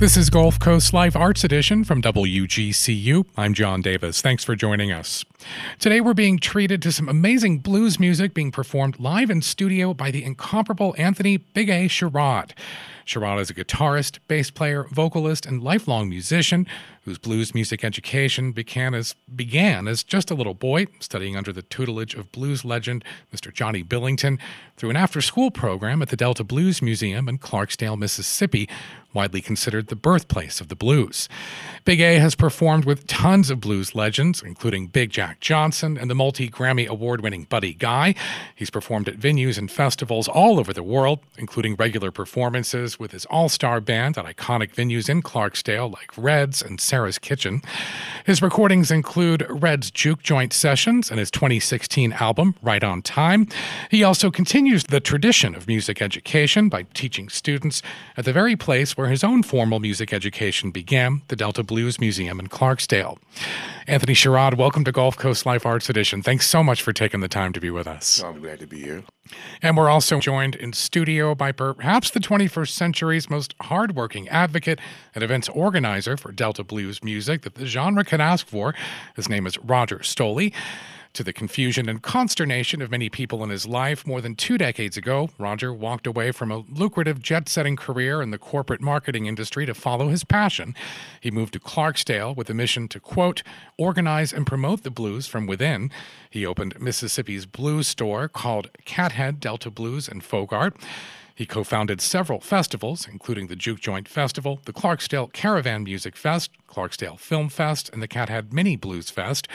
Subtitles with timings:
[0.00, 3.26] This is Gulf Coast Life Arts Edition from WGCU.
[3.36, 4.22] I'm John Davis.
[4.22, 5.26] Thanks for joining us.
[5.78, 10.10] Today we're being treated to some amazing blues music being performed live in studio by
[10.10, 12.52] the incomparable Anthony Big A Sherrod.
[13.04, 16.66] Sherrod is a guitarist, bass player, vocalist, and lifelong musician
[17.04, 21.62] whose blues music education began as, began as just a little boy, studying under the
[21.62, 23.52] tutelage of blues legend Mr.
[23.52, 24.38] Johnny Billington,
[24.76, 28.68] through an after school program at the Delta Blues Museum in Clarksdale, Mississippi,
[29.12, 31.28] widely considered the birthplace of the blues.
[31.84, 36.14] Big A has performed with tons of blues legends, including Big Jack Johnson and the
[36.14, 38.14] multi Grammy award winning Buddy Guy.
[38.54, 43.26] He's performed at venues and festivals all over the world, including regular performances with his
[43.26, 47.62] all star band at iconic venues in Clarksdale like Red's and Sarah's Kitchen.
[48.26, 53.46] His recordings include Red's Juke Joint Sessions and his 2016 album, Right on Time.
[53.92, 57.80] He also continues the tradition of music education by teaching students
[58.16, 62.40] at the very place where his own formal music education began, the Delta Blues Museum
[62.40, 63.18] in Clarksdale.
[63.86, 66.22] Anthony Sherrod, welcome to Gulf Coast Life Arts Edition.
[66.22, 68.20] Thanks so much for taking the time to be with us.
[68.22, 69.04] Oh, I'm glad to be here.
[69.62, 74.80] And we're also joined in studio by perhaps the 21st century's most hardworking advocate
[75.14, 78.74] and events organizer for Delta Blues music that the genre can ask for.
[79.16, 80.52] His name is Roger Stolle.
[81.14, 84.96] To the confusion and consternation of many people in his life, more than two decades
[84.96, 89.66] ago, Roger walked away from a lucrative jet setting career in the corporate marketing industry
[89.66, 90.72] to follow his passion.
[91.20, 93.42] He moved to Clarksdale with a mission to, quote,
[93.76, 95.90] organize and promote the blues from within.
[96.30, 100.76] He opened Mississippi's blues store called Cathead Delta Blues and Folk Art.
[101.40, 106.50] He co founded several festivals, including the Juke Joint Festival, the Clarksdale Caravan Music Fest,
[106.68, 109.48] Clarksdale Film Fest, and the Cathead Mini Blues Fest.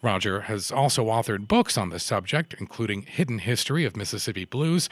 [0.00, 4.88] Roger has also authored books on the subject, including Hidden History of Mississippi Blues,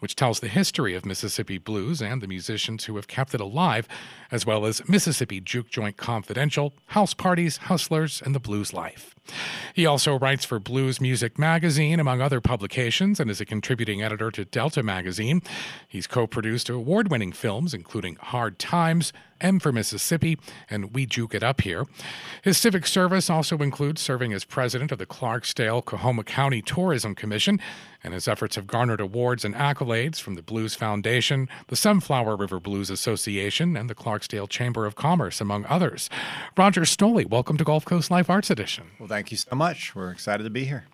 [0.00, 3.86] which tells the history of Mississippi blues and the musicians who have kept it alive,
[4.30, 9.14] as well as Mississippi Juke Joint Confidential, House Parties, Hustlers, and the Blues Life.
[9.74, 14.30] He also writes for Blues Music Magazine, among other publications, and is a contributing editor
[14.32, 15.42] to Delta Magazine.
[15.86, 21.34] He's co produced award winning films, including Hard Times, M for Mississippi, and We Juke
[21.34, 21.86] It Up Here.
[22.42, 27.60] His civic service also includes serving as president of the Clarksdale Coahoma County Tourism Commission,
[28.02, 32.60] and his efforts have garnered awards and accolades from the Blues Foundation, the Sunflower River
[32.60, 36.08] Blues Association, and the Clarksdale Chamber of Commerce, among others.
[36.56, 38.86] Roger Stolle, welcome to Gulf Coast Life Arts Edition.
[38.98, 39.94] Well, thank you so much.
[39.94, 40.86] We're excited to be here.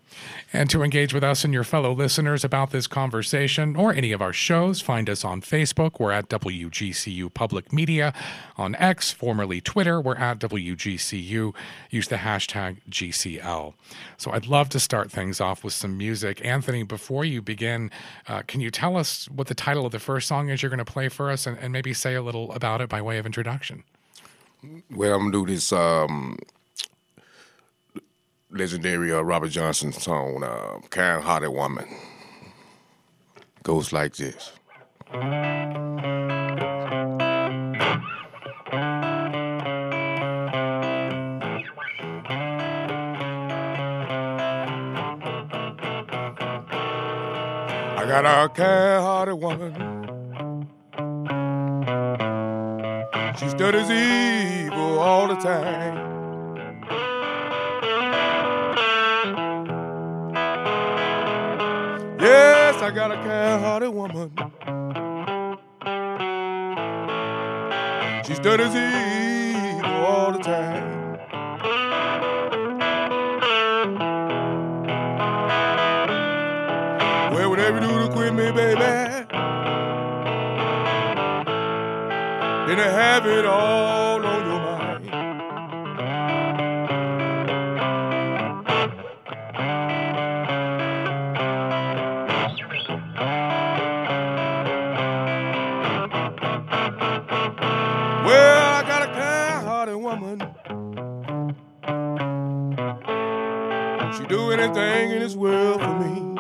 [0.53, 4.23] And to engage with us and your fellow listeners about this conversation or any of
[4.23, 5.99] our shows, find us on Facebook.
[5.99, 8.15] We're at WGCU Public Media.
[8.57, 11.55] On X, formerly Twitter, we're at WGCU.
[11.91, 13.75] Use the hashtag GCL.
[14.17, 16.45] So I'd love to start things off with some music.
[16.45, 17.91] Anthony, before you begin,
[18.29, 20.79] uh, can you tell us what the title of the first song is you're going
[20.79, 23.27] to play for us and, and, maybe say a little about it by way of
[23.27, 23.85] introduction?
[24.91, 25.73] Well, I'm going to do this.
[25.73, 26.39] Um
[28.51, 31.87] legendary uh, Robert Johnson song, uh, Kind Hearted Woman.
[33.63, 34.53] Goes like this.
[47.99, 49.73] I got a kind hearted woman.
[53.37, 56.06] She studies evil all the time.
[62.87, 64.31] I got a kind-hearted woman.
[68.25, 71.19] She studies evil all the time.
[77.33, 78.79] Well, whatever you do to quit me, baby,
[82.69, 84.06] then I have it all
[105.27, 106.35] this world for me.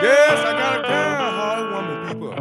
[0.00, 2.34] Yes, I got a kind-hearted woman, people.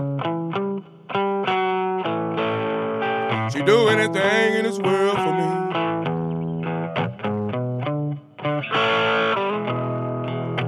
[3.51, 5.50] She do anything in this world for me.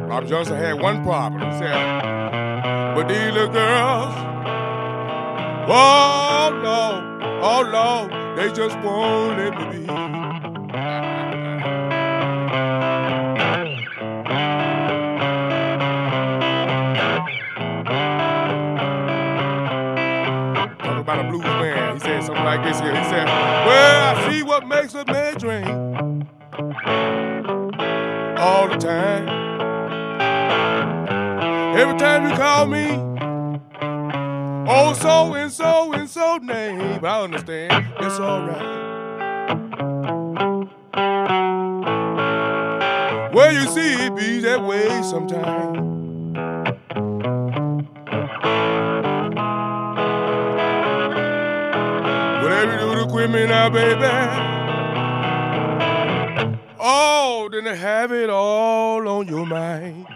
[0.09, 1.41] Robert Johnson had one problem.
[1.49, 2.01] He said,
[2.95, 4.13] but these little girls,
[5.69, 6.06] oh
[8.47, 9.85] they just won't let me be.
[20.77, 21.93] Talk about a blues man.
[21.95, 22.95] He said something like this here.
[22.95, 25.67] He said, Well, I see what makes a man drink
[28.39, 29.27] all the time.
[31.77, 33.06] Every time you call me
[34.67, 37.03] oh, so and so and so name.
[37.03, 38.87] I understand, it's alright.
[43.33, 45.77] Well, you see, it be that way sometimes.
[52.41, 54.07] Whatever you do to quit me now, baby.
[56.79, 60.07] Oh, then have it all on your mind.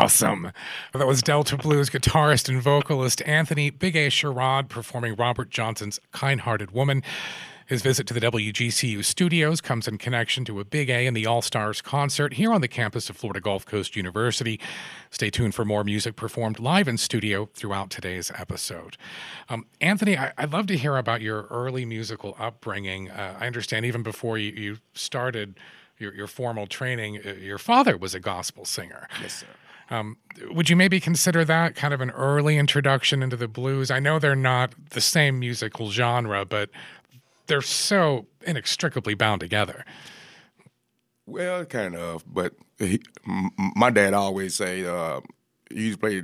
[0.00, 0.52] Awesome.
[0.92, 6.42] That was Delta Blues guitarist and vocalist Anthony Big A Sherrod performing Robert Johnson's Kind
[6.42, 7.02] Hearted Woman.
[7.66, 11.24] His visit to the WGCU studios comes in connection to a Big A and the
[11.24, 14.60] All Stars concert here on the campus of Florida Gulf Coast University.
[15.10, 18.98] Stay tuned for more music performed live in studio throughout today's episode.
[19.48, 23.10] Um, Anthony, I- would love to hear about your early musical upbringing.
[23.10, 25.58] Uh, I understand even before you, you started
[25.98, 29.08] your, your formal training, uh, your father was a gospel singer.
[29.22, 29.46] Yes, sir.
[29.90, 30.16] Um,
[30.50, 33.90] would you maybe consider that kind of an early introduction into the blues?
[33.90, 36.70] I know they're not the same musical genre, but
[37.46, 39.84] they're so inextricably bound together.
[41.26, 45.20] Well, kind of, but he, m- my dad always say uh,
[45.70, 46.22] he used to play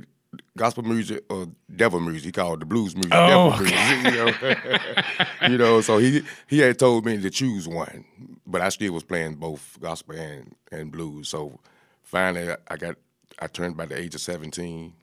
[0.57, 2.25] gospel music or devil music.
[2.25, 3.13] He called it the blues music.
[3.13, 5.47] Oh, devil music, you know?
[5.49, 8.05] you know, so he he had told me to choose one,
[8.45, 11.29] but I still was playing both gospel and, and blues.
[11.29, 11.59] So
[12.01, 12.95] finally, I got
[13.43, 14.93] I turned by the age of seventeen,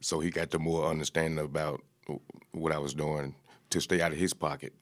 [0.00, 1.82] so he got the more understanding about
[2.52, 3.34] what I was doing
[3.70, 4.74] to stay out of his pocket,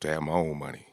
[0.00, 0.86] to have my own money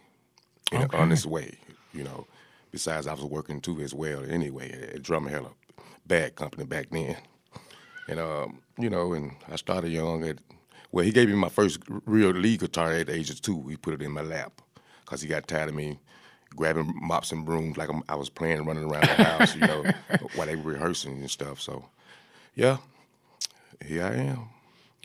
[0.72, 0.98] in Okay.
[0.98, 1.58] an honest way,
[1.94, 2.26] you know.
[2.72, 5.52] Besides, I was working too as well anyway at Drumheller
[6.06, 7.18] Bag Company back then.
[8.08, 10.24] And, um, you know, and I started young.
[10.24, 10.38] At,
[10.92, 13.68] well, he gave me my first real lead guitar at the age of two.
[13.68, 14.62] He put it in my lap
[15.04, 16.00] because he got tired of me
[16.56, 19.84] grabbing mops and brooms like I'm, I was playing, running around the house, you know,
[20.36, 21.62] while they were rehearsing and stuff.
[21.62, 21.86] So,
[22.56, 22.78] yeah,
[23.86, 24.50] here I am.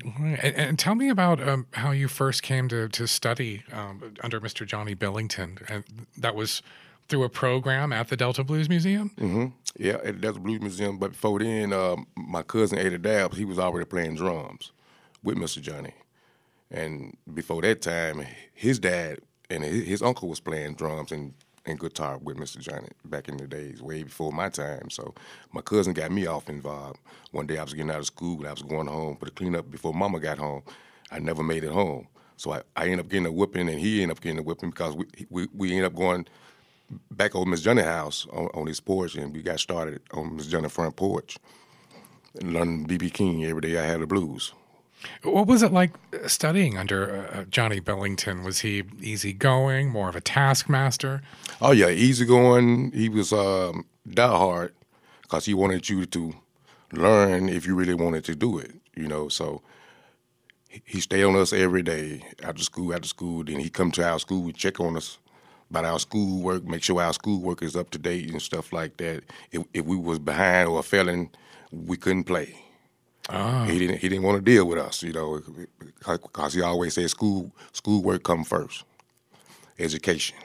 [0.04, 4.40] And, and tell me about um, how you first came to, to study um, under
[4.40, 4.66] Mr.
[4.66, 5.58] Johnny Billington.
[5.68, 5.84] And
[6.18, 6.62] that was
[7.08, 9.10] through a program at the Delta Blues Museum?
[9.18, 9.46] hmm
[9.78, 10.98] Yeah, at the Delta Blues Museum.
[10.98, 14.72] But before then, um, my cousin Ada Dabbs, he was already playing drums
[15.22, 15.60] with Mr.
[15.60, 15.94] Johnny.
[16.70, 19.20] And before that time, his dad
[19.54, 21.32] and his, uncle was playing drums and,
[21.66, 22.58] and guitar with Mr.
[22.58, 24.90] Johnny back in the days, way before my time.
[24.90, 25.14] So
[25.52, 26.98] my cousin got me off involved.
[27.30, 29.30] One day I was getting out of school and I was going home for the
[29.30, 30.62] cleanup before Mama got home.
[31.10, 32.08] I never made it home.
[32.36, 34.70] So I, I ended up getting a whipping and he ended up getting a whipping
[34.70, 36.26] because we, we, we ended up going
[37.10, 40.46] back over Miss Johnny's house on, on his porch, and we got started on Miss
[40.46, 41.38] Johnny's front porch,
[42.40, 43.78] and learning BB King every day.
[43.78, 44.52] I had the blues.
[45.22, 48.42] What was it like uh, studying under uh, Johnny Billington?
[48.44, 51.22] Was he easygoing, more of a taskmaster?
[51.60, 52.92] Oh yeah, easygoing.
[52.92, 54.70] He was um, diehard
[55.22, 56.34] because he wanted you to
[56.92, 58.72] learn if you really wanted to do it.
[58.94, 59.62] You know, so
[60.68, 62.94] he- stayed on us every day after school.
[62.94, 65.18] After school, then he come to our school, check on us
[65.70, 69.24] about our schoolwork, make sure our schoolwork is up to date and stuff like that.
[69.50, 71.30] If, if we was behind or failing,
[71.72, 72.63] we couldn't play.
[73.28, 73.64] Ah.
[73.64, 73.98] He didn't.
[73.98, 75.40] He didn't want to deal with us, you know,
[75.98, 78.84] because he always said school schoolwork come first,
[79.78, 80.36] education,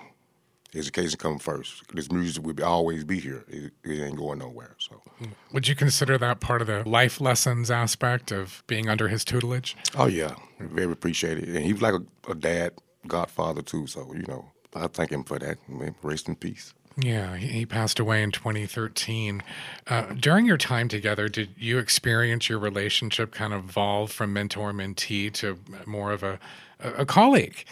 [0.74, 1.84] education come first.
[1.94, 3.44] This music will be, always be here.
[3.50, 4.76] It, it ain't going nowhere.
[4.78, 5.26] So, hmm.
[5.52, 9.76] Would you consider that part of the life lessons aspect of being under his tutelage?
[9.98, 11.50] oh yeah, very appreciated.
[11.50, 12.72] And he was like a, a dad,
[13.08, 13.88] godfather too.
[13.88, 15.58] So you know, I thank him for that.
[16.02, 16.74] Rest in peace.
[16.98, 19.42] Yeah, he, passed away in 2013.
[19.88, 24.74] Uh, during your time together, did you experience your relationship kind of evolve from mentor
[24.74, 26.40] mentee to more of a,
[26.80, 27.64] a, colleague?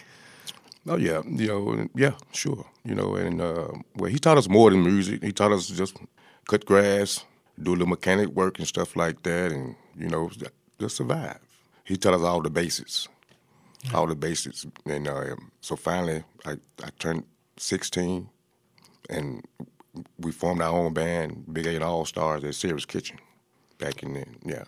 [0.86, 2.64] Oh yeah, you know, yeah, sure.
[2.84, 5.22] You know, and uh, well, he taught us more than music.
[5.22, 5.98] He taught us just
[6.48, 7.24] cut grass,
[7.62, 10.30] do a little mechanic work and stuff like that, and you know,
[10.80, 11.40] just survive.
[11.84, 13.08] He taught us all the basics,
[13.92, 14.66] all the basics.
[14.86, 17.24] And uh, so finally, I, I turned
[17.58, 18.30] sixteen,
[19.08, 19.44] and
[20.18, 23.18] we formed our own band, Big A All Stars at Sarah's Kitchen,
[23.78, 24.36] back in then.
[24.44, 24.64] Yeah.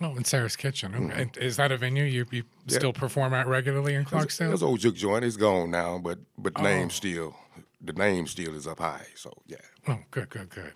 [0.00, 0.94] Oh, in Sarah's Kitchen.
[0.94, 1.22] Okay.
[1.22, 4.62] And Is that a venue you, you still perform at regularly in That's Clarksdale?
[4.62, 5.24] old juke joint.
[5.26, 6.62] It's gone now, but but Oh.
[6.62, 7.36] name still
[7.82, 9.06] the name still is up high.
[9.14, 9.56] So yeah.
[9.88, 10.72] Oh, good, good, good.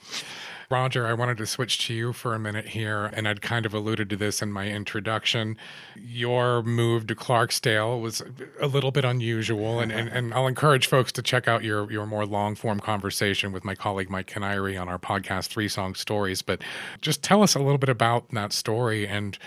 [0.70, 3.74] Roger, I wanted to switch to you for a minute here, and I'd kind of
[3.74, 5.58] alluded to this in my introduction.
[5.94, 8.22] Your move to Clarksdale was
[8.60, 12.06] a little bit unusual, and, and, and I'll encourage folks to check out your, your
[12.06, 16.40] more long form conversation with my colleague Mike Kiniry on our podcast, Three Song Stories.
[16.40, 16.62] But
[17.02, 19.38] just tell us a little bit about that story and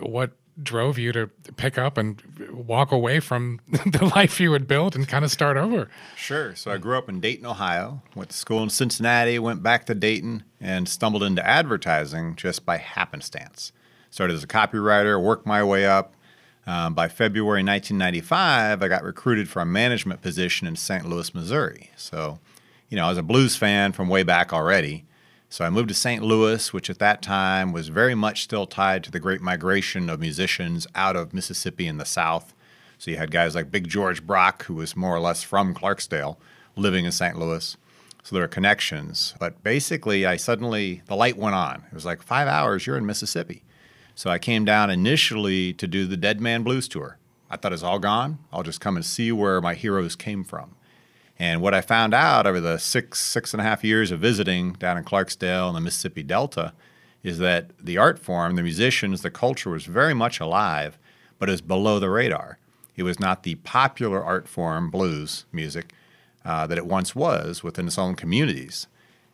[0.00, 4.94] what drove you to pick up and walk away from the life you had built
[4.94, 5.88] and kind of start over?
[6.16, 6.54] Sure.
[6.54, 9.94] So I grew up in Dayton, Ohio, went to school in Cincinnati, went back to
[9.94, 13.72] Dayton, and stumbled into advertising just by happenstance.
[14.10, 16.14] Started as a copywriter, worked my way up.
[16.66, 21.06] Um, by February 1995, I got recruited for a management position in St.
[21.06, 21.90] Louis, Missouri.
[21.96, 22.38] So,
[22.88, 25.04] you know, I was a blues fan from way back already.
[25.54, 26.20] So I moved to St.
[26.20, 30.18] Louis, which at that time was very much still tied to the great migration of
[30.18, 32.52] musicians out of Mississippi in the South.
[32.98, 36.38] So you had guys like Big George Brock, who was more or less from Clarksdale,
[36.74, 37.38] living in St.
[37.38, 37.76] Louis.
[38.24, 39.36] So there were connections.
[39.38, 41.84] But basically, I suddenly, the light went on.
[41.86, 43.62] It was like five hours, you're in Mississippi.
[44.16, 47.18] So I came down initially to do the Dead Man Blues Tour.
[47.48, 48.40] I thought it's all gone.
[48.52, 50.74] I'll just come and see where my heroes came from.
[51.38, 54.74] And what I found out over the six, six and a half years of visiting
[54.74, 56.72] down in Clarksdale and the Mississippi Delta
[57.22, 60.98] is that the art form, the musicians, the culture was very much alive,
[61.38, 62.58] but is below the radar.
[62.96, 65.92] It was not the popular art form, blues music,
[66.44, 68.86] uh, that it once was within its own communities.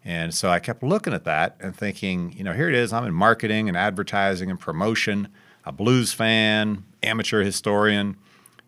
[0.05, 2.93] And so I kept looking at that and thinking, you know, here it is.
[2.93, 5.29] I'm in marketing and advertising and promotion,
[5.65, 8.17] a blues fan, amateur historian,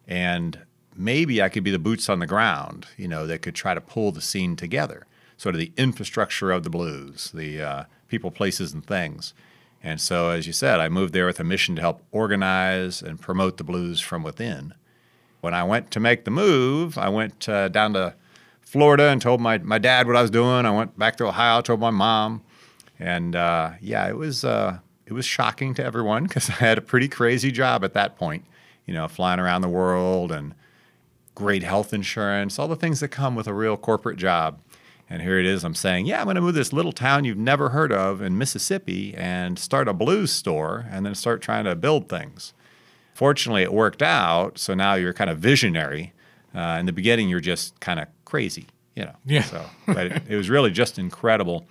[0.06, 0.58] and
[0.96, 3.80] maybe I could be the boots on the ground, you know, that could try to
[3.80, 5.06] pull the scene together,
[5.36, 9.34] sort of the infrastructure of the blues, the uh, people, places, and things.
[9.82, 13.20] And so, as you said, I moved there with a mission to help organize and
[13.20, 14.74] promote the blues from within.
[15.40, 18.14] When I went to make the move, I went uh, down to
[18.60, 20.66] Florida and told my, my dad what I was doing.
[20.66, 22.42] I went back to Ohio, told my mom.
[23.00, 26.82] And uh, yeah, it was, uh, it was shocking to everyone because I had a
[26.82, 28.44] pretty crazy job at that point,
[28.86, 30.54] you know, flying around the world and
[31.34, 34.60] great health insurance, all the things that come with a real corporate job.
[35.08, 35.64] And here it is.
[35.64, 38.38] I'm saying, yeah, I'm going to move this little town you've never heard of in
[38.38, 42.54] Mississippi and start a blues store and then start trying to build things.
[43.12, 44.58] Fortunately, it worked out.
[44.58, 46.12] So now you're kind of visionary.
[46.54, 49.14] Uh, in the beginning, you're just kind of crazy, you know.
[49.26, 49.42] Yeah.
[49.42, 51.66] So, but it, it, was really just incredible.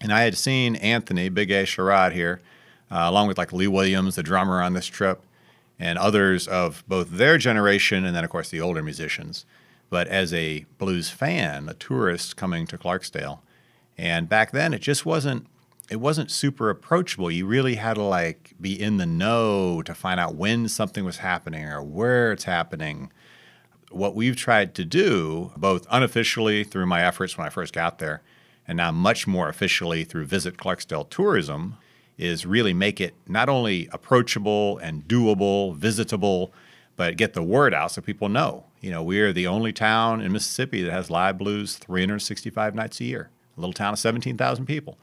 [0.00, 2.40] And I had seen Anthony, Big A Sherrod here,
[2.90, 5.22] uh, along with like Lee Williams, the drummer on this trip
[5.78, 9.44] and others of both their generation and then, of course, the older musicians.
[9.90, 13.40] But as a blues fan, a tourist coming to Clarksdale,
[13.96, 15.46] and back then it just wasn't
[15.88, 17.30] it wasn't super approachable.
[17.30, 21.18] You really had to like be in the know to find out when something was
[21.18, 23.12] happening or where it's happening.
[23.92, 28.22] What we've tried to do, both unofficially through my efforts when I first got there,
[28.66, 31.76] and now much more officially through Visit Clarksdale Tourism,
[32.18, 36.52] is really make it not only approachable and doable, visitable,
[36.96, 38.64] but get the word out so people know.
[38.80, 43.00] You know, we are the only town in Mississippi that has live blues 365 nights
[43.00, 43.30] a year.
[43.56, 44.98] A little town of 17,000 people.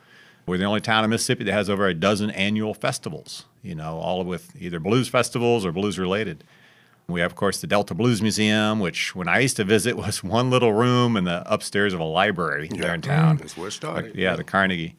[0.45, 3.97] We're the only town in Mississippi that has over a dozen annual festivals, you know,
[3.97, 6.43] all with either blues festivals or blues related.
[7.07, 10.23] We have, of course, the Delta Blues Museum, which when I used to visit was
[10.23, 12.81] one little room in the upstairs of a library yeah.
[12.81, 13.37] there in town.
[13.37, 14.11] That's where it started.
[14.11, 14.95] Like, yeah, the Carnegie.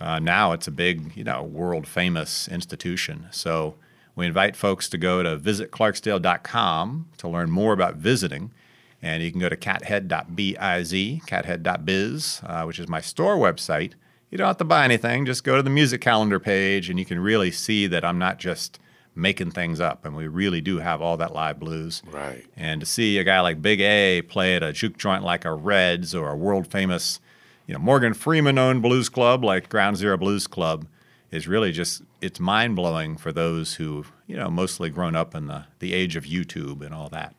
[0.00, 3.26] Uh, now it's a big, you know, world famous institution.
[3.30, 3.74] So
[4.14, 8.52] we invite folks to go to visitclarksdale.com to learn more about visiting.
[9.00, 10.92] And you can go to cathead.biz,
[11.26, 13.92] cathead.biz, uh, which is my store website.
[14.30, 17.04] You don't have to buy anything, just go to the music calendar page and you
[17.04, 18.78] can really see that I'm not just
[19.14, 20.04] making things up.
[20.04, 22.02] And we really do have all that live blues.
[22.10, 22.44] Right.
[22.56, 25.52] And to see a guy like Big A play at a juke joint like a
[25.52, 27.20] Reds or a world famous
[27.68, 30.88] you know, Morgan Freeman owned blues club like Ground Zero Blues Club
[31.30, 35.46] is really just it's mind blowing for those who you know mostly grown up in
[35.46, 37.36] the the age of YouTube and all that.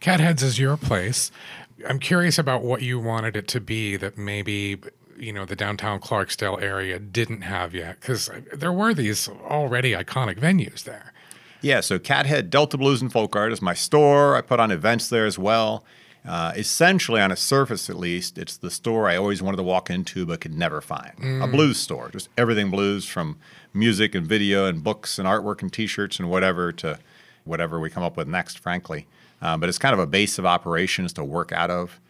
[0.00, 1.30] Catheads is your place.
[1.88, 4.80] I'm curious about what you wanted it to be that maybe
[5.16, 10.40] you know the downtown Clarksdale area didn't have yet because there were these already iconic
[10.40, 11.12] venues there.
[11.60, 14.36] Yeah, so Cathead Delta Blues and Folk Art is my store.
[14.36, 15.84] I put on events there as well.
[16.26, 19.88] Uh, essentially, on a surface at least, it's the store I always wanted to walk
[19.88, 21.16] into but could never find.
[21.18, 21.44] Mm.
[21.44, 23.38] A blues store, just everything blues from
[23.72, 26.98] music and video and books and artwork and t shirts and whatever to
[27.44, 29.06] whatever we come up with next, frankly.
[29.40, 32.00] Uh, but it's kind of a base of operations to work out of.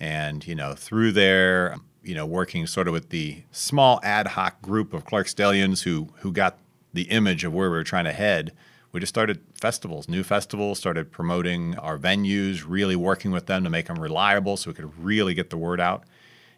[0.00, 4.62] And, you know, through there, you know, working sort of with the small ad hoc
[4.62, 6.58] group of Clarksdalians who, who got
[6.92, 8.52] the image of where we were trying to head
[8.92, 13.70] we just started festivals, new festivals, started promoting our venues, really working with them to
[13.70, 16.04] make them reliable so we could really get the word out.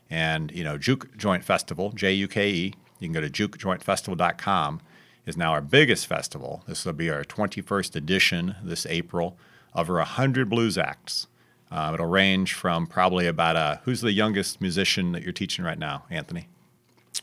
[0.09, 4.81] And, you know, Juke Joint Festival, J U K E, you can go to jukejointfestival.com,
[5.27, 6.63] is now our biggest festival.
[6.67, 9.37] This will be our 21st edition this April.
[9.75, 11.29] Over 100 blues acts.
[11.71, 15.79] Uh, it'll range from probably about a, who's the youngest musician that you're teaching right
[15.79, 16.49] now, Anthony?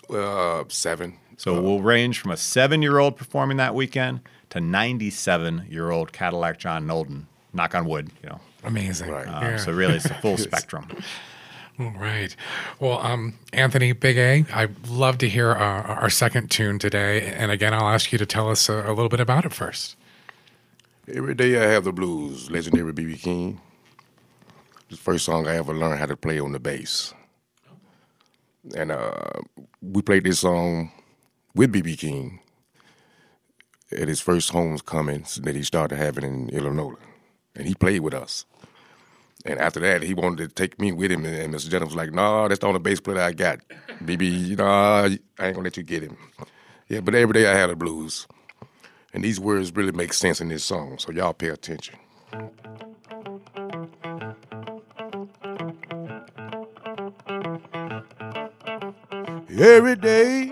[0.10, 1.18] Uh, seven.
[1.36, 6.12] So we'll range from a seven year old performing that weekend to 97 year old
[6.12, 7.24] Cadillac John Nolden.
[7.54, 8.40] Knock on wood, you know.
[8.64, 9.10] Amazing.
[9.10, 9.28] Right.
[9.28, 9.58] Um, Yeah.
[9.58, 10.88] So really, it's a full spectrum.
[11.80, 12.36] All right.
[12.80, 17.22] Well, um, Anthony Big A, I'd love to hear uh, our second tune today.
[17.28, 19.96] And again, I'll ask you to tell us a, a little bit about it first.
[21.08, 23.62] Every day I have the blues, legendary BB King.
[24.90, 27.14] The first song I ever learned how to play on the bass.
[28.76, 29.14] And uh,
[29.82, 30.92] we played this song
[31.54, 32.40] with BB King
[33.92, 36.98] at his first homecoming that he started having in Indianola.
[37.56, 38.46] And he played with us.
[39.46, 41.26] And after that, he wanted to take me with him.
[41.26, 41.70] And Mr.
[41.70, 43.60] Jennings was like, no, that's the only bass player I got.
[44.04, 45.06] BB, know, I
[45.40, 46.18] ain't to let you get him.
[46.90, 48.28] Yeah, but every day I had the blues.
[49.14, 51.96] And these words really make sense in this song, so y'all pay attention.
[59.50, 60.52] Every day,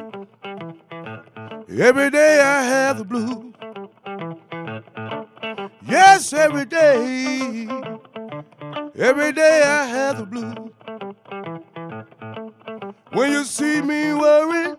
[1.81, 3.53] every day I have the blues.
[5.87, 7.67] Yes, every day,
[8.95, 10.71] every day I have the blues.
[13.11, 14.77] When you see me worried,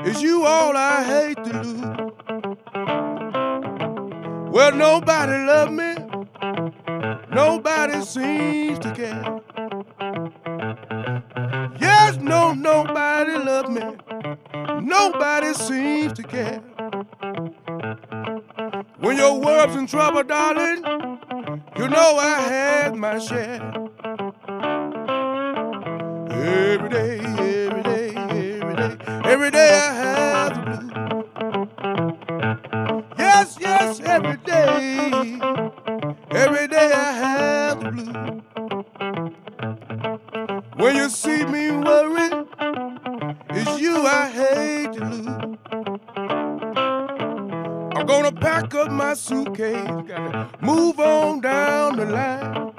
[0.00, 2.12] it's you all I hate to lose.
[4.52, 5.94] Well, nobody love me.
[7.32, 9.39] Nobody seems to care.
[15.02, 16.58] Nobody seems to care.
[18.98, 20.84] When your world's in trouble, darling,
[21.78, 23.62] you know I had my share.
[26.30, 29.94] Every day, every day, every day, every day I
[48.80, 49.90] up my suitcase,
[50.62, 52.72] move on down the line.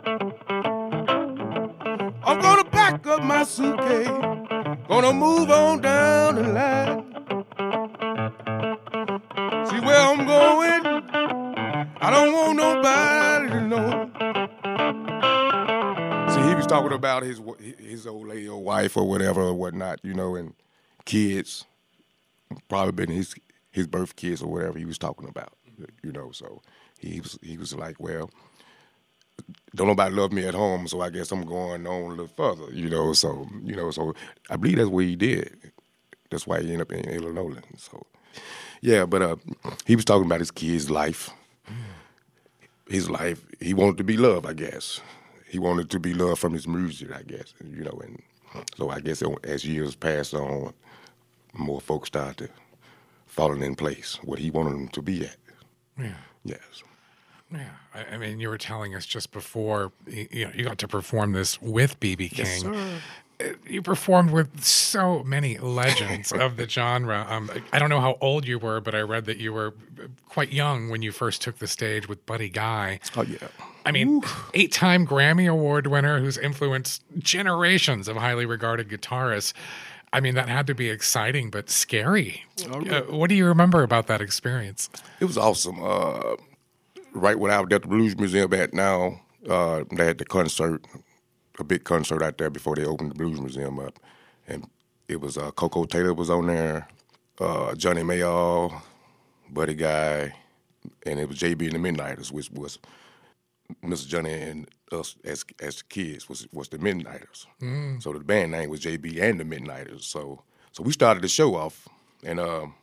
[2.23, 4.07] I'm gonna pack up my suitcase,
[4.87, 7.05] gonna move on down the line.
[9.67, 10.85] See where I'm going?
[12.01, 14.09] I don't want nobody to know.
[16.33, 17.39] See, he was talking about his
[17.77, 20.55] his old lady or wife or whatever or whatnot, you know, and
[21.05, 21.65] kids.
[22.67, 23.35] Probably been his
[23.71, 25.53] his birth kids or whatever he was talking about,
[26.03, 26.31] you know.
[26.31, 26.61] So
[26.99, 28.29] he was he was like, well,
[29.75, 32.71] don't nobody love me at home, so I guess I'm going on a little further,
[32.73, 33.13] you know.
[33.13, 34.13] So you know, so
[34.49, 35.71] I believe that's what he did.
[36.29, 37.61] That's why he ended up in Indianola.
[37.77, 38.05] So
[38.81, 39.35] yeah, but uh,
[39.85, 41.29] he was talking about his kid's life.
[42.87, 44.99] His life, he wanted to be loved, I guess.
[45.47, 48.01] He wanted to be loved from his music, I guess, you know.
[48.03, 48.21] And
[48.77, 50.73] so I guess as years passed on,
[51.53, 52.49] more folks started
[53.27, 55.37] falling in place what he wanted them to be at.
[55.97, 56.13] Yeah.
[56.43, 56.59] Yes.
[57.51, 57.69] Yeah.
[57.93, 61.33] I, I mean, you were telling us just before you know you got to perform
[61.33, 62.73] this with BB King.
[62.75, 67.25] Uh, You performed with so many legends of the genre.
[67.27, 69.73] Um, I don't know how old you were, but I read that you were
[70.29, 72.99] quite young when you first took the stage with Buddy Guy.
[73.15, 73.47] Oh yeah.
[73.83, 74.21] I mean,
[74.53, 79.53] eight time Grammy Award winner who's influenced generations of highly regarded guitarists.
[80.13, 82.43] I mean, that had to be exciting, but scary.
[82.69, 84.89] Uh, what do you remember about that experience?
[85.19, 85.81] It was awesome.
[85.81, 86.35] Uh,
[87.13, 90.85] right when I was at the Blues Museum at now, uh, they had the concert,
[91.59, 93.99] a big concert out there before they opened the Blues Museum up,
[94.47, 94.67] and
[95.07, 96.87] it was uh, Koko Taylor was on there,
[97.39, 98.81] uh, Johnny Mayall,
[99.49, 100.33] Buddy Guy,
[101.05, 102.79] and it was JB and the Midnighters, which was
[103.83, 104.07] Mr.
[104.07, 107.47] Johnny and us as as kids was was the Midnighters.
[108.01, 110.05] So the band name was JB and the Midnighters.
[110.05, 111.87] So so we started the show off,
[112.23, 112.75] and um,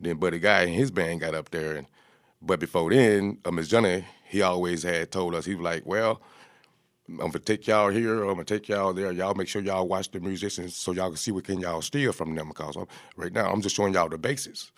[0.00, 1.86] then Buddy Guy and his band got up there, and
[2.42, 6.20] but before then, uh, Miss Johnny he always had told us he was like, well.
[7.08, 9.12] I'm gonna take y'all here, I'm gonna take y'all there.
[9.12, 12.10] Y'all make sure y'all watch the musicians so y'all can see what can y'all steal
[12.12, 12.48] from them.
[12.48, 14.72] Because I'm, right now, I'm just showing y'all the basics.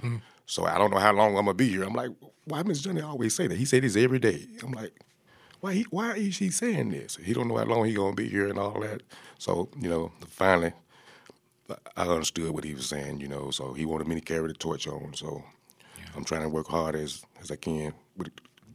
[0.44, 1.84] So I don't know how long I'm gonna be here.
[1.84, 2.10] I'm like,
[2.44, 3.56] why Miss Johnny always say that?
[3.56, 4.46] He said this every day.
[4.62, 4.92] I'm like,
[5.60, 7.16] why he, why is he saying this?
[7.16, 9.02] He don't know how long he gonna be here and all that.
[9.38, 10.72] So you know, finally,
[11.96, 13.20] I understood what he was saying.
[13.20, 15.14] You know, so he wanted me to carry the torch on.
[15.14, 15.42] So
[16.16, 18.30] I'm trying to work hard as as I can with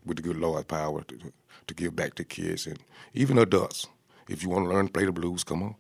[0.06, 1.18] with the good Lord's power to,
[1.68, 2.80] to give back to kids and
[3.14, 3.88] even adults.
[4.28, 5.76] If you want to learn to play the blues, come on,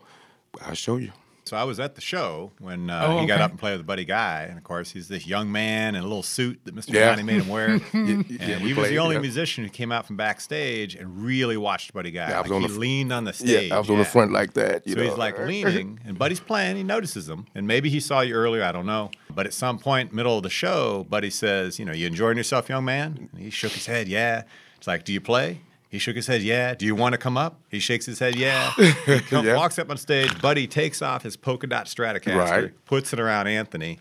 [0.61, 1.11] I'll show you.
[1.45, 3.43] So I was at the show when uh, Oh, he got okay.
[3.43, 6.07] up and played with Buddy Guy, and of course he's this young man in a
[6.07, 6.93] little suit that Mr.
[6.93, 7.09] Yeah.
[7.11, 7.81] Johnny made him wear.
[7.93, 9.21] And yeah, we he was the only yeah.
[9.21, 12.29] musician who came out from backstage and really watched Buddy Guy.
[12.29, 13.69] Yeah, I was Like, on he the leaned on the stage.
[13.69, 14.87] Yeah, I was on the front like that.
[14.87, 15.09] You So know.
[15.09, 16.77] he's like leaning, and Buddy's playing.
[16.77, 18.63] He notices him, and maybe he saw you earlier.
[18.63, 19.11] I don't know.
[19.29, 22.69] But at some point, middle of the show, Buddy says, "You know, you enjoying yourself,
[22.69, 24.07] young man?" And he shook his head.
[24.07, 24.43] Yeah.
[24.77, 25.59] It's like, "Do you play?"
[25.93, 26.41] He shook his head.
[26.41, 26.73] Yeah.
[26.73, 27.61] Do you want to come up?
[27.69, 28.35] He shakes his head.
[28.35, 28.71] Yeah.
[29.05, 29.55] He Yeah.
[29.55, 30.41] walks up on stage.
[30.41, 32.85] Buddy takes off his polka dot Stratocaster, Right.
[32.85, 33.99] puts it around Anthony,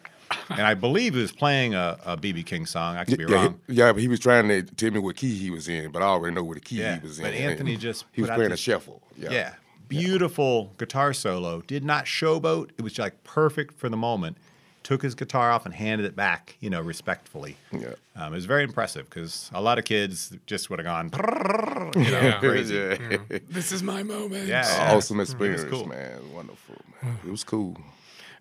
[0.48, 2.96] and I believe he was playing a, a BB King song.
[2.96, 3.60] I could be yeah, wrong.
[3.66, 6.00] he, yeah, but he was trying to tell me what key he was in, but
[6.00, 7.24] I already know what the key Yeah, he was in.
[7.26, 9.02] but Anthony just he was playing this- a shuffle.
[9.18, 9.30] Yeah.
[9.30, 9.54] Yeah.
[9.88, 11.60] Beautiful guitar solo.
[11.66, 12.70] Did not showboat.
[12.78, 14.38] It was like perfect for the moment.
[14.82, 17.56] Took his guitar off and handed it back, you know, respectfully.
[17.70, 17.94] Yeah.
[18.16, 21.10] Um, it was very impressive because a lot of kids just would have gone,
[21.96, 22.38] you know, Yeah.
[22.40, 22.74] crazy.
[22.74, 23.38] Yeah.
[23.48, 24.48] This is my moment.
[24.48, 24.92] Yeah.
[24.94, 25.86] awesome experience, cool.
[25.86, 26.32] man.
[26.32, 27.18] Wonderful, man.
[27.26, 27.76] It was cool.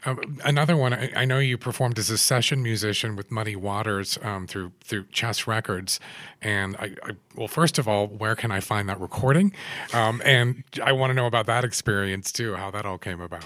[0.04, 0.96] Um, another one.
[0.96, 5.06] I, I know you performed as a session musician with Muddy Waters um, through through
[5.12, 6.00] Chess Records,
[6.42, 9.54] and I, I well, first of all, where can I find that recording?
[9.94, 13.46] Um, and I want to know about that experience too, how that all came about.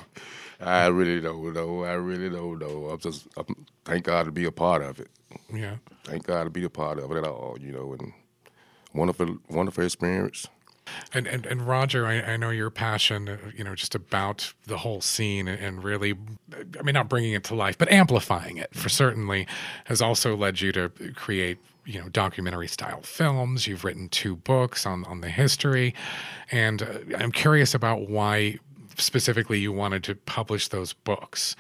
[0.60, 1.84] I really don't know.
[1.84, 2.90] I really don't know.
[2.90, 5.10] I'm just I'm, thank God to be a part of it.
[5.54, 5.76] Yeah.
[6.04, 7.58] Thank God to be a part of it at all.
[7.60, 8.14] You know, and
[8.94, 10.48] wonderful, wonderful experience.
[11.14, 14.78] And, and and Roger, I, I know your passion, uh, you know, just about the
[14.78, 16.14] whole scene and, really,
[16.80, 19.48] I mean, not bringing it to life, but amplifying it for certainly
[19.86, 23.66] has also led you to create, you know, documentary style films.
[23.66, 25.96] You've written two books on on the history,
[26.52, 28.60] and uh, I'm curious about why
[28.98, 31.56] specifically you wanted to publish those books.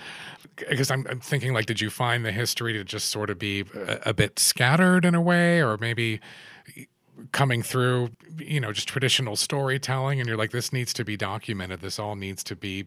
[0.55, 3.65] Because I'm, I'm thinking, like, did you find the history to just sort of be
[3.75, 6.21] a, a bit scattered in a way, or maybe
[7.31, 11.81] coming through, you know, just traditional storytelling, and you're like, this needs to be documented.
[11.81, 12.85] This all needs to be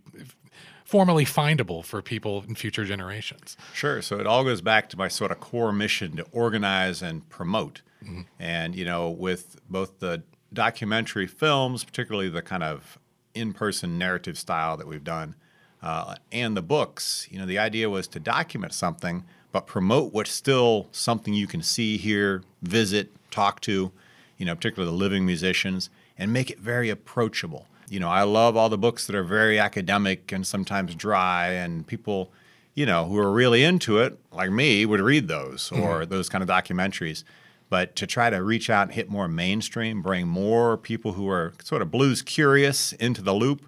[0.85, 3.57] formally findable for people in future generations.
[3.75, 4.01] Sure.
[4.01, 7.83] So it all goes back to my sort of core mission to organize and promote.
[8.03, 8.23] Mm-hmm.
[8.39, 12.99] And, you know, with both the documentary films, particularly the kind of
[13.35, 15.35] in person narrative style that we've done,
[15.83, 20.33] uh, and the books, you know, the idea was to document something, but promote what's
[20.33, 23.93] still something you can see, hear, visit, talk to,
[24.37, 25.89] you know, particularly the living musicians,
[26.19, 27.67] and make it very approachable.
[27.89, 31.87] You know, I love all the books that are very academic and sometimes dry, and
[31.87, 32.31] people,
[32.75, 36.43] you know, who are really into it, like me, would read those or those kind
[36.43, 37.25] of documentaries.
[37.71, 41.53] But to try to reach out and hit more mainstream, bring more people who are
[41.63, 43.67] sort of blues curious into the loop.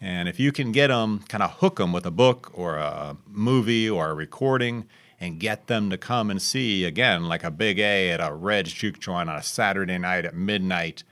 [0.00, 3.16] And if you can get them, kind of hook them with a book or a
[3.26, 4.86] movie or a recording
[5.20, 8.72] and get them to come and see, again, like a big A at a Red's
[8.72, 11.04] Juke Joint on a Saturday night at midnight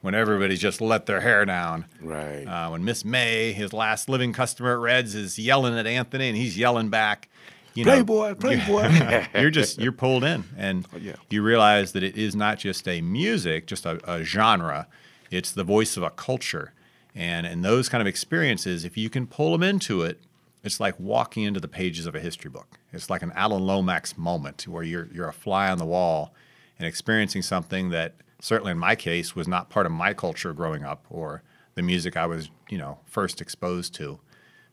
[0.00, 1.86] when everybody's just let their hair down.
[2.00, 2.44] Right.
[2.44, 6.36] Uh, when Miss May, his last living customer at Red's, is yelling at Anthony and
[6.36, 7.28] he's yelling back.
[7.76, 9.26] You know, Playboy, Playboy.
[9.40, 10.44] you're just you're pulled in.
[10.56, 11.16] And oh, yeah.
[11.30, 14.88] you realize that it is not just a music just a, a genre.
[15.30, 16.72] It's the voice of a culture.
[17.14, 20.20] And in those kind of experiences if you can pull them into it
[20.64, 22.78] it's like walking into the pages of a history book.
[22.92, 26.34] It's like an alan lomax moment where you're you're a fly on the wall
[26.78, 30.84] and experiencing something that certainly in my case was not part of my culture growing
[30.84, 31.42] up or
[31.74, 34.20] the music i was you know first exposed to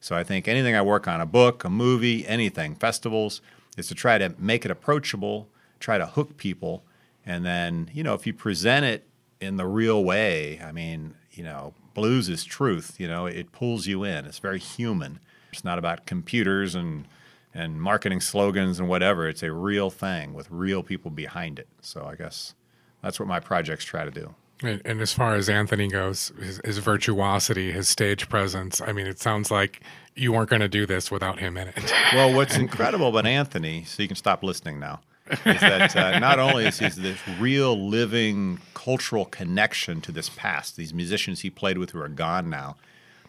[0.04, 3.39] so I think anything I work on, a book, a movie, anything, festivals,
[3.78, 5.48] is to try to make it approachable,
[5.80, 6.84] try to hook people,
[7.26, 9.08] and then you know if you present it
[9.39, 13.00] in the real way, I mean, you know, blues is truth.
[13.00, 14.26] You know, it pulls you in.
[14.26, 15.22] It's very human.
[15.54, 17.08] It's not about computers and
[17.54, 19.30] and marketing slogans and whatever.
[19.30, 21.70] It's a real thing with real people behind it.
[21.80, 22.56] So I guess
[23.02, 24.36] that's what my projects try to do.
[24.62, 29.08] And, and as far as Anthony goes, his, his virtuosity, his stage presence, I mean,
[29.08, 29.82] it sounds like
[30.16, 31.94] you weren't going to do this without him in it.
[32.13, 36.38] Well, what's incredible about Anthony, so you can stop listening now, is that uh, not
[36.38, 41.78] only is he this real living cultural connection to this past, these musicians he played
[41.80, 42.76] with who are gone now,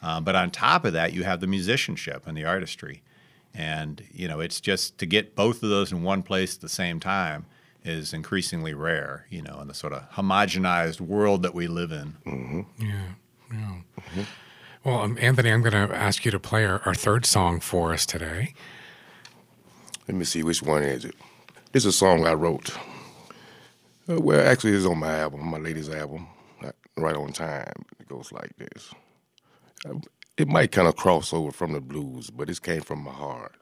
[0.02, 3.00] uh, but on top of that, you have the musicianship and the artistry.
[3.54, 6.68] And, you know, it's just to get both of those in one place at the
[6.68, 7.46] same time
[7.84, 12.66] is increasingly rare, you know, in the sort of homogenized world that we live in.
[12.78, 13.12] Yeah,
[13.52, 14.24] yeah.
[14.84, 17.92] Well, um, Anthony, I'm going to ask you to play our, our third song for
[17.92, 18.54] us today.
[20.08, 21.14] Let me see which one is it.
[21.72, 22.70] This is a song I wrote.
[24.08, 26.26] Uh, well, actually, it's on my album, my latest album,
[26.62, 27.72] uh, right on time.
[27.98, 28.90] It goes like this.
[29.88, 29.94] Uh,
[30.36, 33.54] It might kind of cross over from the blues, but this came from my heart.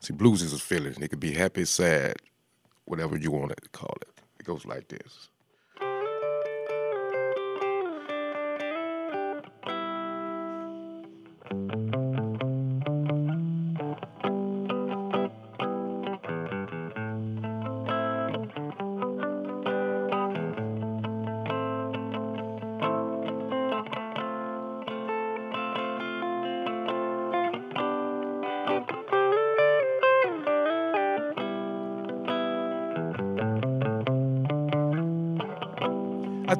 [0.00, 0.94] See, blues is a feeling.
[1.02, 2.16] It could be happy, sad,
[2.86, 4.20] whatever you want to call it.
[4.40, 5.28] It goes like this.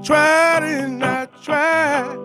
[0.04, 2.18] Tried and I tried.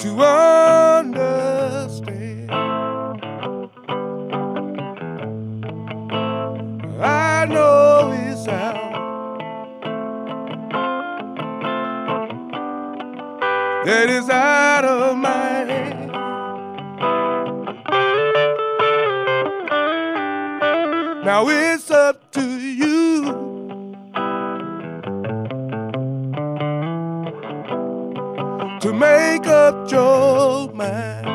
[0.00, 0.10] To
[1.00, 2.50] understand.
[7.00, 9.38] I know it's out.
[13.84, 15.49] That is out of my
[21.32, 23.24] Now it's up to you.
[28.80, 31.26] To make up your mind.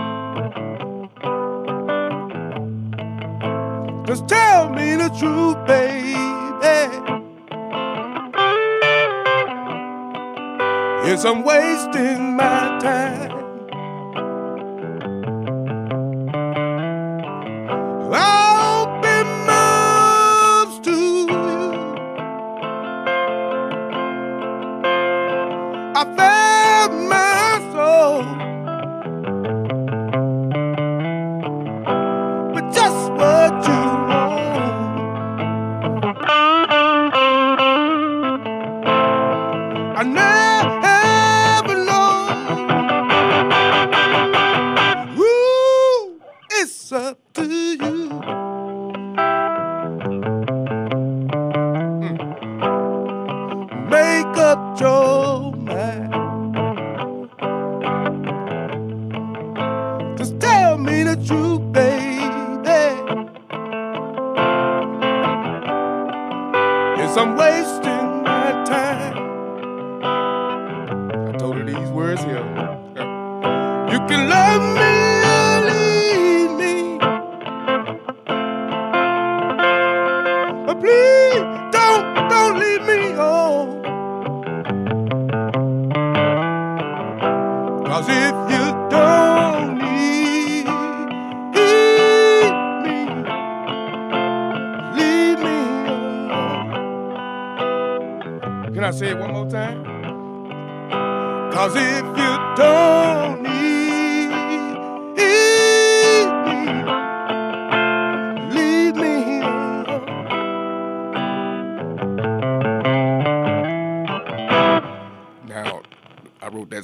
[4.06, 5.96] Just tell me the truth, baby.
[11.08, 12.55] Yes, I'm wasting my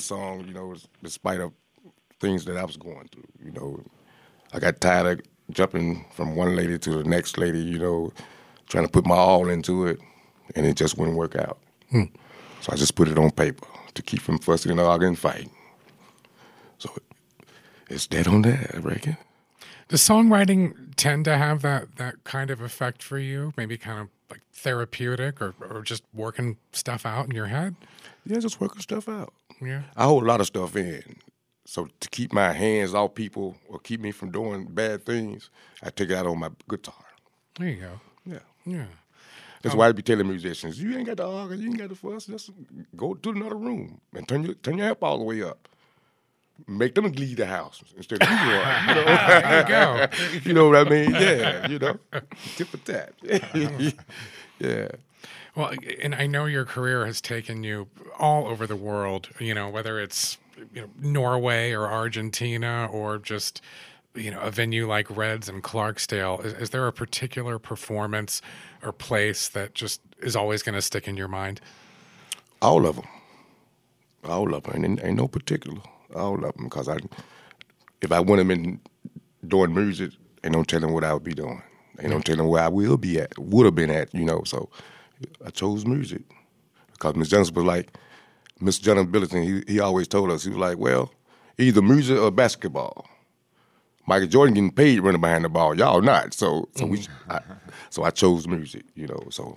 [0.01, 1.51] that song, you know, despite of
[2.19, 3.27] things that I was going through.
[3.43, 3.83] You know,
[4.53, 7.59] I got tired of jumping from one lady to the next lady.
[7.59, 8.13] You know,
[8.67, 9.99] trying to put my all into it,
[10.55, 11.59] and it just wouldn't work out.
[11.89, 12.05] Hmm.
[12.61, 15.51] So I just put it on paper to keep from fussing and arguing and fighting.
[16.77, 16.89] So
[17.89, 19.17] it's dead on that, I reckon.
[19.87, 23.53] Does songwriting tend to have that that kind of effect for you?
[23.57, 27.75] Maybe kind of like therapeutic or, or just working stuff out in your head?
[28.25, 29.33] Yeah, just working stuff out.
[29.61, 29.83] Yeah.
[29.95, 31.03] I hold a lot of stuff in.
[31.65, 35.49] So to keep my hands off people or keep me from doing bad things,
[35.81, 37.05] I take it out on my guitar.
[37.57, 38.01] There you go.
[38.25, 38.39] Yeah.
[38.65, 38.85] Yeah.
[39.61, 41.89] That's um, why I be telling musicians, you ain't got the argue, you ain't got
[41.89, 42.25] the fuss.
[42.25, 42.49] Just
[42.95, 45.67] go to another room and turn your turn your amp all the way up.
[46.67, 48.35] Make them leave the house instead of you.
[48.37, 49.03] are, you know?
[49.05, 50.07] There you go.
[50.49, 51.11] you know what I mean?
[51.11, 51.99] Yeah, you know,
[52.55, 53.13] tip for tat.
[54.59, 54.87] yeah.
[55.55, 59.69] Well, and I know your career has taken you all over the world, you know,
[59.69, 60.37] whether it's
[60.73, 63.61] you know, Norway or Argentina or just
[64.13, 66.43] you know a venue like Reds and Clarksdale.
[66.45, 68.41] Is, is there a particular performance
[68.83, 71.61] or place that just is always going to stick in your mind?
[72.61, 73.07] All of them.
[74.23, 74.85] All of them.
[74.85, 75.81] Ain't, ain't no particular.
[76.15, 76.65] All of them.
[76.65, 76.97] Because I,
[78.01, 78.79] if I wouldn't have been
[79.47, 80.11] doing music,
[80.43, 81.61] ain't no telling what I would be doing.
[81.99, 84.43] Ain't no telling where I will be at, would have been at, you know.
[84.45, 84.69] So
[85.45, 86.21] I chose music.
[86.93, 87.97] Because Miss Johnson was like,
[88.59, 91.11] Miss Jonathan Billington, he, he always told us, he was like, well,
[91.57, 93.07] either music or basketball.
[94.07, 96.33] Michael Jordan getting paid running behind the ball, y'all not.
[96.33, 97.39] So so we I,
[97.89, 99.27] so I chose music, you know.
[99.29, 99.55] So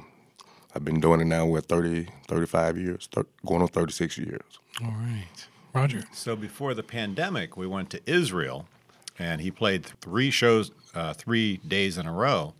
[0.74, 4.42] I've been doing it now with 30, 35 years, thir- going on 36 years.
[4.82, 6.04] All right, Roger.
[6.12, 8.66] So before the pandemic, we went to Israel
[9.18, 12.54] and he played three shows, uh, three days in a row.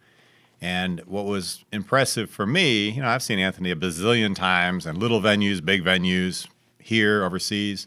[0.65, 4.97] And what was impressive for me, you know, I've seen Anthony a bazillion times and
[4.97, 6.49] little venues, big venues,
[6.79, 7.87] here, overseas.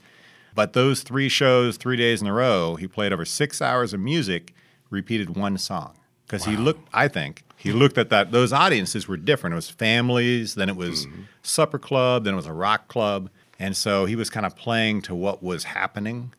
[0.53, 3.99] But those three shows, three days in a row, he played over six hours of
[3.99, 4.53] music,
[4.91, 5.93] repeated one song.
[6.27, 8.31] Because he looked, I think, he looked at that.
[8.31, 9.53] Those audiences were different.
[9.53, 11.21] It was families, then it was Mm-hmm.
[11.41, 13.31] supper club, then it was a rock club.
[13.57, 16.31] And so he was kind of playing to what was happening.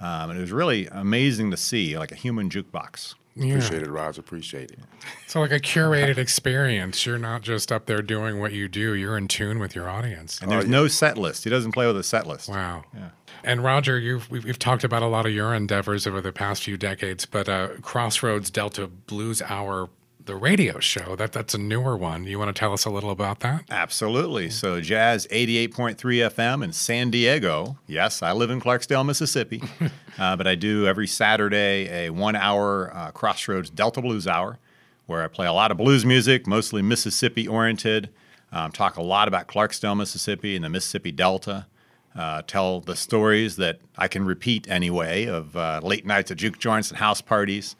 [0.00, 3.14] Um, and it was really amazing to see, like a human jukebox.
[3.36, 3.54] Yeah.
[3.54, 4.20] Appreciate it, Roger.
[4.20, 4.78] Appreciate it.
[5.26, 7.04] So, like a curated experience.
[7.04, 10.40] You're not just up there doing what you do, you're in tune with your audience.
[10.40, 11.44] And there's no set list.
[11.44, 12.48] He doesn't play with a set list.
[12.48, 12.84] Wow.
[12.94, 13.10] Yeah.
[13.44, 16.64] And Roger, you've we've, we've talked about a lot of your endeavors over the past
[16.64, 19.90] few decades, but uh, Crossroads Delta Blues Hour,
[20.26, 22.24] the radio show, that that's a newer one.
[22.24, 23.64] You want to tell us a little about that?
[23.70, 24.50] Absolutely.
[24.50, 27.78] So, Jazz 88.3 FM in San Diego.
[27.86, 29.62] Yes, I live in Clarksdale, Mississippi,
[30.18, 34.58] uh, but I do every Saturday a one hour uh, Crossroads Delta Blues Hour
[35.06, 38.10] where I play a lot of blues music, mostly Mississippi oriented.
[38.52, 41.66] Um, talk a lot about Clarksdale, Mississippi and the Mississippi Delta.
[42.14, 46.58] Uh, tell the stories that I can repeat anyway of uh, late nights at juke
[46.58, 47.76] joints and house parties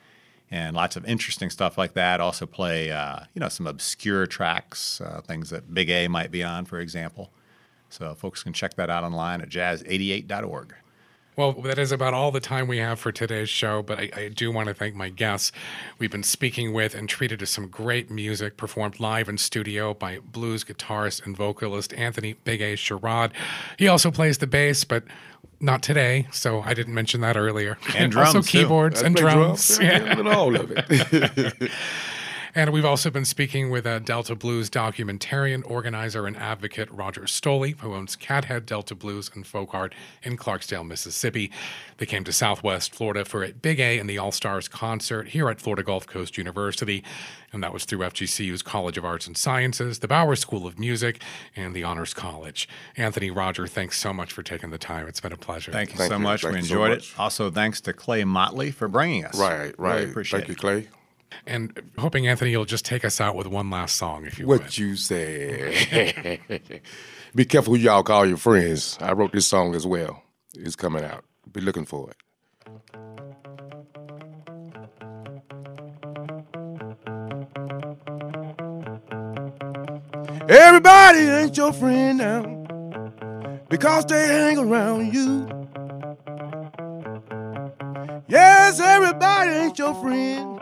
[0.50, 2.20] and lots of interesting stuff like that.
[2.20, 6.42] Also play, uh, you know, some obscure tracks, uh, things that Big A might be
[6.42, 7.30] on, for example.
[7.88, 10.74] So folks can check that out online at jazz88.org.
[11.36, 14.28] Well, that is about all the time we have for today's show, but I, I
[14.28, 15.52] do want to thank my guests.
[15.98, 20.20] We've been speaking with and treated to some great music performed live in studio by
[20.20, 23.32] blues guitarist and vocalist Anthony Big A Sherrod.
[23.78, 25.04] He also plays the bass, but
[25.60, 27.76] not today, so I didn't mention that earlier.
[27.94, 28.58] And also drums, too.
[28.62, 29.78] keyboards and drums.
[29.78, 30.18] Yeah, Yeah.
[30.18, 31.70] and all of it.
[32.56, 37.78] And we've also been speaking with a Delta Blues documentarian, organizer, and advocate Roger Stolle,
[37.80, 41.52] who owns Cathead Delta Blues and Folk Art in Clarksdale, Mississippi.
[41.98, 45.50] They came to Southwest Florida for a Big A and the All Stars concert here
[45.50, 47.04] at Florida Gulf Coast University,
[47.52, 51.20] and that was through FGCU's College of Arts and Sciences, the Bower School of Music,
[51.54, 52.66] and the Honors College.
[52.96, 55.06] Anthony Roger, thanks so much for taking the time.
[55.08, 55.72] It's been a pleasure.
[55.72, 56.22] Thank you Thank so you.
[56.22, 56.40] much.
[56.40, 57.12] Thank we you so enjoyed much.
[57.12, 57.20] it.
[57.20, 59.38] Also, thanks to Clay Motley for bringing us.
[59.38, 59.96] right, right.
[59.96, 60.54] Really appreciate Thank you.
[60.54, 60.88] Clay.
[61.46, 64.62] And hoping Anthony you'll just take us out with one last song, if you would.
[64.62, 66.40] What you say?
[67.34, 68.96] Be careful who y'all call your friends.
[69.00, 70.22] I wrote this song as well.
[70.54, 71.24] It's coming out.
[71.52, 72.16] Be looking for it.
[80.48, 85.48] Everybody ain't your friend now because they hang around you.
[88.28, 90.55] Yes, everybody ain't your friend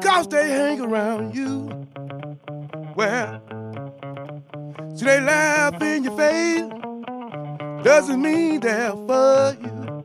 [0.00, 1.68] because they hang around you.
[2.94, 3.42] Well,
[4.94, 6.62] see, they laugh in your face,
[7.84, 10.04] doesn't mean they're for you.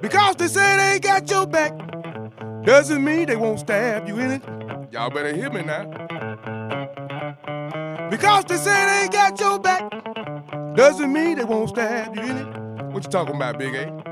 [0.00, 1.72] Because they say they got your back,
[2.64, 4.42] doesn't mean they won't stab you in it.
[4.92, 5.84] Y'all better hear me now.
[8.10, 9.88] Because they say they got your back,
[10.74, 12.46] doesn't mean they won't stab you in it.
[12.92, 14.05] What you talking about, Big A?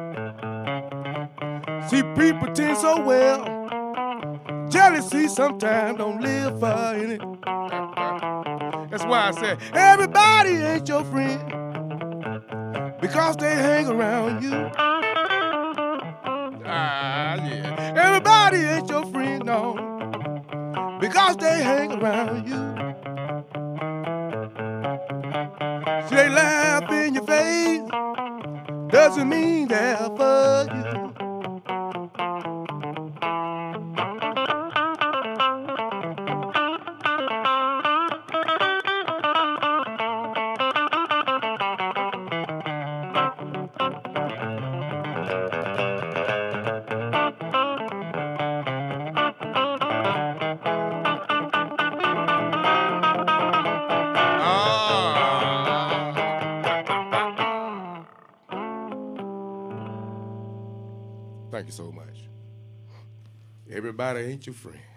[1.89, 3.45] See, people pretend so well.
[4.71, 7.21] Jealousy sometimes don't live for it.
[8.91, 11.41] That's why I said everybody ain't your friend
[13.01, 14.71] because they hang around you.
[16.67, 17.95] Ah, yeah.
[17.97, 19.75] Everybody ain't your friend, no,
[21.01, 22.75] because they hang around you.
[26.09, 27.83] See, they laugh in your face,
[28.91, 31.24] doesn't mean they're for you.
[63.97, 64.94] Everybody ain't your friend.